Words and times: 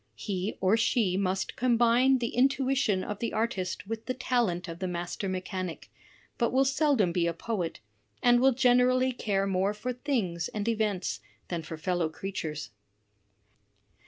He 0.15 0.57
or 0.61 0.77
she 0.77 1.15
must 1.15 1.55
combine 1.55 2.17
the 2.17 2.29
intuition 2.35 3.03
of 3.03 3.19
the 3.19 3.33
artist 3.33 3.85
with 3.85 4.07
the 4.07 4.15
talent 4.15 4.67
of 4.67 4.79
the 4.79 4.87
master 4.87 5.29
mechanic, 5.29 5.91
but 6.39 6.51
will 6.51 6.65
seldom 6.65 7.11
be 7.11 7.27
a 7.27 7.35
poet, 7.35 7.81
and 8.23 8.39
will 8.39 8.51
generally 8.51 9.11
care 9.11 9.45
more 9.45 9.75
for 9.75 9.93
things 9.93 10.47
and 10.47 10.67
events 10.67 11.19
than 11.49 11.61
for 11.61 11.77
fellow 11.77 12.09
creatures.'' 12.09 12.71